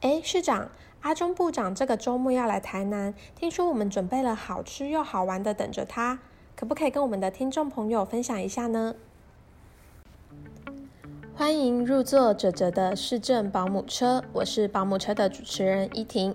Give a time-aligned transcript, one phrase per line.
[0.00, 0.70] 哎，市长，
[1.02, 6.18] 阿中部长这个周末要来台南，听说我们准备了好吃又好玩的等着他，
[6.56, 8.94] 可不可以跟我们的听众朋友分享一下呢？
[11.34, 16.34] 欢迎入座哲哲的市政保姆车，我是保姆车的主持人依婷。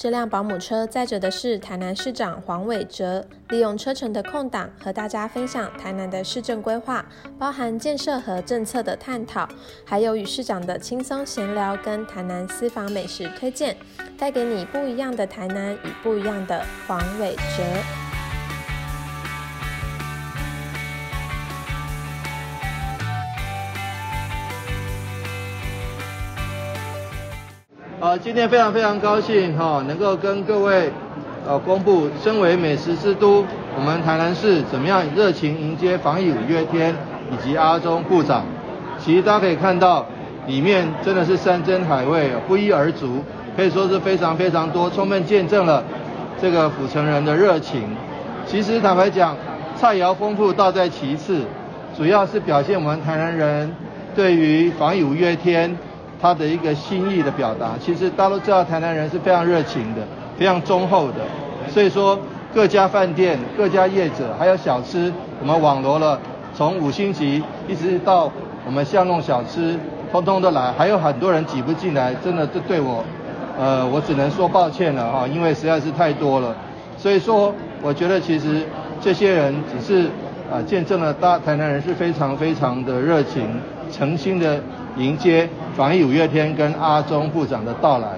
[0.00, 7.04] 这辆保姆车载着的是台南市长黄伟哲，利用车程的空档和大家分享台南的市政规划，
[7.36, 9.48] 包含建设和政策的探讨，
[9.84, 13.76] 还有与市长的轻松闲聊跟台南私房美食推荐，
[14.16, 18.07] 带给你不一样的台南与不一样的黄伟哲。
[28.00, 30.88] 好，今天非常非常高兴哈，能够跟各位
[31.44, 33.44] 呃公布，身为美食之都，
[33.76, 36.94] 我们台南市怎么样热情迎接防疫五月天
[37.32, 38.44] 以及阿中部长。
[39.00, 40.06] 其实大家可以看到，
[40.46, 43.24] 里面真的是山珍海味不一而足，
[43.56, 45.82] 可以说是非常非常多，充分见证了
[46.40, 47.82] 这个府城人的热情。
[48.46, 49.36] 其实坦白讲，
[49.74, 51.42] 菜肴丰富倒在其次，
[51.96, 53.74] 主要是表现我们台南人
[54.14, 55.76] 对于防疫五月天。
[56.20, 60.02] 他的一个心意的表达，其实大家都知道，台南人是非常热情的，
[60.36, 61.20] 非常忠厚的。
[61.68, 62.18] 所以说，
[62.52, 66.18] 各家饭店、各家业者，还有小吃，我们网罗了，
[66.54, 68.30] 从五星级一直到
[68.66, 69.78] 我们巷弄小吃，
[70.10, 70.72] 通通都来。
[70.72, 73.04] 还有很多人挤不进来，真的这对我，
[73.56, 76.56] 呃，我只能说抱歉了哈，因为实在是太多了。
[76.96, 78.66] 所以说，我觉得其实
[79.00, 80.08] 这些人只是
[80.50, 83.46] 啊，见证了大台南人是非常非常的热情、
[83.92, 84.60] 诚心的。
[84.96, 88.08] 迎接防疫五月天跟阿中部长的到来，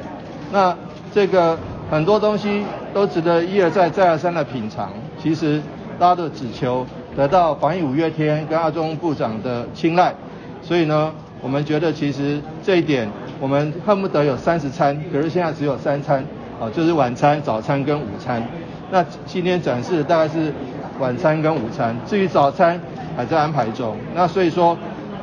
[0.50, 0.74] 那
[1.12, 1.58] 这个
[1.90, 4.90] 很多东西都值得一而再再而三的品尝。
[5.22, 5.60] 其实
[5.98, 10.14] 大家都只求得到防疫五月天跟阿中部长的青睐，
[10.62, 13.06] 所以呢，我们觉得其实这一点
[13.38, 16.24] 我们恨不得有三十餐，可是现在只有三餐，
[16.58, 18.42] 啊，就是晚餐、早餐跟午餐。
[18.90, 20.50] 那今天展示的大概是
[20.98, 22.80] 晚餐跟午餐，至于早餐
[23.16, 23.94] 还在安排中。
[24.14, 24.78] 那所以说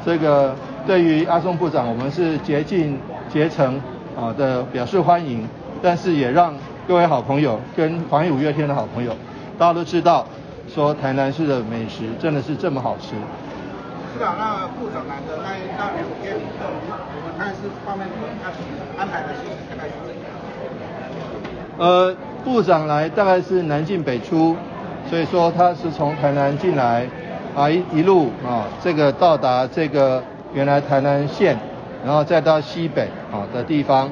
[0.06, 0.54] 这个。
[0.88, 2.98] 对于阿松部长，我们是竭尽
[3.30, 3.76] 竭诚
[4.18, 5.46] 啊的表示欢迎，
[5.84, 6.54] 但是也让
[6.88, 9.12] 各位好朋友跟防疫五月天的好朋友，
[9.60, 10.26] 大家都知道，
[10.74, 13.16] 说台南市的美食真的是这么好吃。
[14.18, 18.08] 是啊，那部长来的那那两天，我们台南市方面
[18.42, 20.26] 安安排的行程大概是怎样？
[21.80, 22.16] 呃，
[22.46, 24.56] 部长来大概是南进北出，
[25.10, 27.06] 所以说他是从台南进来，
[27.54, 30.24] 啊一一路啊这个到达这个。
[30.58, 31.56] 原来台南县，
[32.04, 34.10] 然后再到西北啊的地方，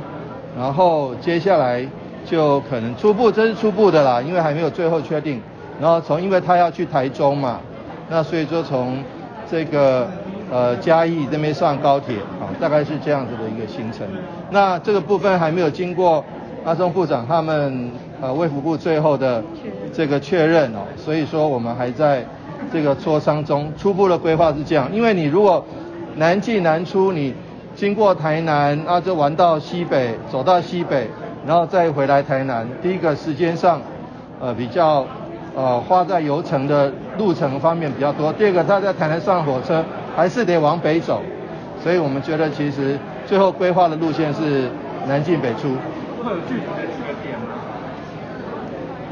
[0.55, 1.83] 然后接下来
[2.23, 5.41] 就可能初步，这是初步的啦，因为还没有最后确定。
[5.81, 7.59] 然后从，因为他要去台中嘛，
[8.11, 9.03] 那所以说从
[9.49, 10.07] 这个
[10.51, 14.05] 呃嘉义这边上高铁啊，大概是这样子的一个行程。
[14.51, 16.23] 那这个部分还没有经过
[16.63, 17.89] 阿松部长他们
[18.21, 19.43] 呃卫福部最后的
[19.91, 22.23] 这个确认哦，所以说我们还在
[22.71, 25.65] 这个磋商中，初步的规划是这样，因为你如果
[26.17, 27.33] 南进南出，你
[27.75, 31.09] 经过台南，啊，就玩到西北，走到西北，
[31.45, 32.65] 然后再回来台南。
[32.81, 33.81] 第一个时间上，
[34.39, 35.05] 呃，比较，
[35.55, 38.31] 呃，花在游程的路程方面比较多。
[38.31, 39.83] 第二个，他在台南上火车，
[40.15, 41.21] 还是得往北走，
[41.83, 44.69] 所以我们觉得其实最后规划的路线是
[45.07, 45.75] 南进北出。
[46.23, 47.37] 会有具体的几个点？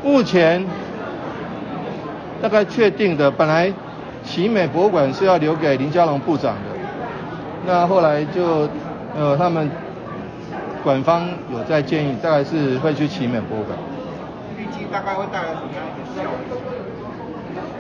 [0.04, 0.66] 目前
[2.42, 3.72] 大概确定的，本来
[4.24, 6.73] 奇美博物馆是要留给林佳龙部长的。
[7.66, 8.68] 那后来就，
[9.18, 9.70] 呃，他们
[10.84, 13.78] 馆方有在建议，大概是会去奇美博物馆。
[14.58, 16.60] 预计大概会带来什么样的效益？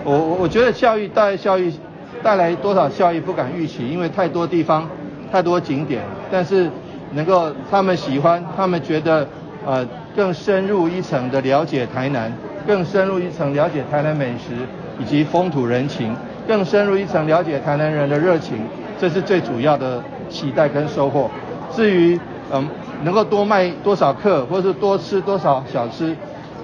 [0.06, 1.78] 我我我觉得效益带来效益
[2.22, 4.90] 带来多少效益不敢预期，因为太多地方
[5.32, 6.02] 太多景点，
[6.32, 6.70] 但是
[7.12, 9.28] 能够他们喜欢，他们觉得
[9.66, 9.86] 呃
[10.16, 12.32] 更深入一层的了解台南，
[12.66, 14.56] 更深入一层了解台南美食
[14.98, 16.16] 以及风土人情，
[16.48, 18.58] 更深入一层了解台南人的热情。
[19.04, 21.30] 这是最主要的期待跟收获。
[21.76, 22.18] 至于
[22.54, 22.66] 嗯，
[23.04, 26.16] 能够多卖多少客，或是多吃多少小吃，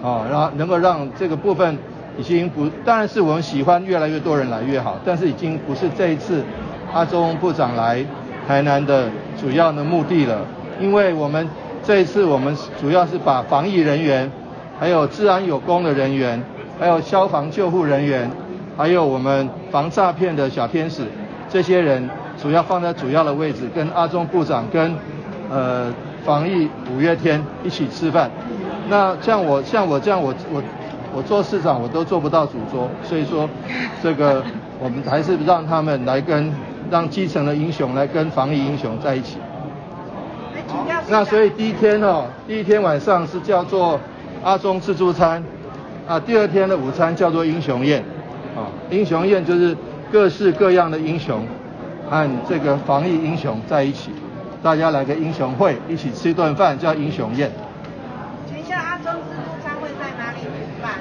[0.01, 1.77] 啊，然后能够让这个部分
[2.17, 6.41] 已经不，当然是我们喜欢越来越多人来越好，但是已经不是这一次
[6.93, 8.05] 阿中部长来
[8.47, 10.37] 台南的主要的目的了。
[10.79, 11.45] 因为我们
[11.83, 14.31] 这一次我们主要是把防疫人员，
[14.79, 16.41] 还有治安有功的人员，
[16.79, 18.31] 还有消防救护人员，
[18.77, 21.03] 还有我们防诈骗的小天使，
[21.49, 22.09] 这些人。
[22.41, 24.95] 主要放在主要的位置，跟阿中部长跟
[25.49, 25.93] 呃
[26.25, 28.29] 防疫五月天一起吃饭。
[28.89, 30.63] 那像我像我这样，我我
[31.13, 33.47] 我做市长我都做不到主桌，所以说
[34.01, 34.43] 这个
[34.79, 36.51] 我们还是让他们来跟
[36.89, 39.37] 让基层的英雄来跟防疫英雄在一起。
[41.09, 43.99] 那所以第一天哦，第一天晚上是叫做
[44.43, 45.43] 阿中自助餐，
[46.07, 48.03] 啊，第二天的午餐叫做英雄宴，
[48.55, 49.75] 啊，英雄宴就是
[50.11, 51.43] 各式各样的英雄
[52.09, 54.11] 和这个防疫英雄在一起，
[54.63, 57.51] 大家来个英雄会，一起吃一顿饭叫英雄宴。
[58.47, 60.47] 请问阿中自助餐会在哪里举
[60.81, 60.93] 办？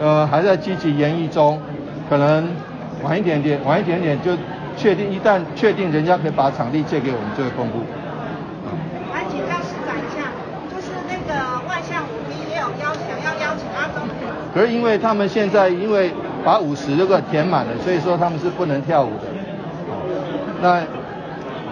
[0.00, 1.60] 呃，还在积极研议中，
[2.08, 2.48] 可能
[3.02, 4.36] 晚一点点，晚一点点就
[4.76, 7.80] 确定，一旦确定人家可以把场地借给我们，就会公布。
[9.12, 10.30] 来请教市长一下，
[10.72, 14.06] 就是那个万象舞厅也有邀想要邀请阿中。
[14.54, 16.12] 可是因为他们现在因为
[16.44, 19.24] 把五十这个填满了，所以说他们是不能跳舞的。
[20.60, 20.82] 那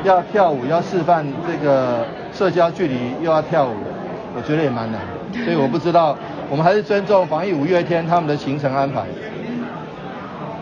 [0.04, 3.74] 要跳舞要示范这个社交距离，又要跳舞，
[4.36, 5.00] 我觉得也蛮难。
[5.44, 6.16] 所以我不知道，
[6.50, 9.06] 我们还是尊重防疫五月天他们的行程安排。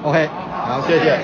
[0.02, 1.18] OK，好，谢谢。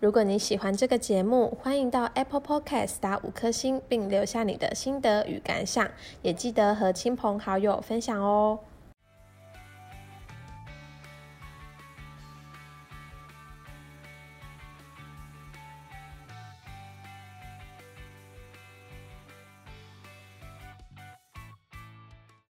[0.00, 5.86] 如果你喜欢这个节目，欢迎到 Apple Podcast 打五颗星，并留下你的心得与感想，
[6.22, 8.58] 也记得和亲朋好友分享哦。